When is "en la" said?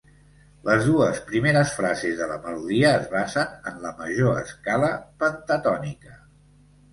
3.73-3.93